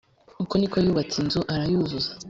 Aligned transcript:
Uko 0.43 0.53
ni 0.57 0.67
ko 0.71 0.77
yubatse 0.85 1.15
inzu 1.23 1.39
arayuzuza 1.53 2.11